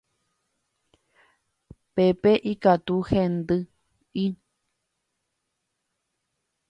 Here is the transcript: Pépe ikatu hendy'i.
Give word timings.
Pépe 1.95 2.31
ikatu 2.51 2.95
hendy'i. 3.09 4.25